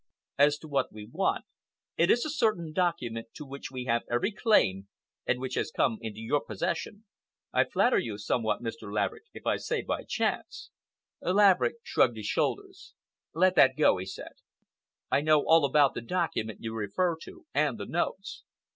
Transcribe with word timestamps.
As 0.39 0.57
to 0.57 0.67
what 0.67 0.91
we 0.91 1.05
want, 1.11 1.45
it 1.95 2.09
is 2.09 2.25
a 2.25 2.31
certain 2.31 2.73
document 2.73 3.27
to 3.35 3.45
which 3.45 3.69
we 3.69 3.85
have 3.85 4.01
every 4.09 4.31
claim, 4.31 4.87
and 5.27 5.39
which 5.39 5.53
has 5.53 5.69
come 5.69 5.99
into 6.01 6.17
your 6.19 6.43
possession—I 6.43 7.65
flatter 7.65 7.99
you 7.99 8.17
somewhat, 8.17 8.63
Mr. 8.63 8.91
Laverick, 8.91 9.25
if 9.31 9.45
I 9.45 9.57
say 9.57 9.83
by 9.83 10.03
chance." 10.03 10.71
Laverick 11.21 11.75
shrugged 11.83 12.17
his 12.17 12.25
shoulders. 12.25 12.95
"Let 13.35 13.53
that 13.57 13.77
go," 13.77 13.97
he 13.97 14.07
said. 14.07 14.33
"I 15.11 15.21
know 15.21 15.45
all 15.45 15.65
about 15.65 15.93
the 15.93 16.01
document 16.01 16.63
you 16.63 16.73
refer 16.73 17.15
to, 17.21 17.45
and 17.53 17.77
the 17.77 17.85
notes. 17.85 18.43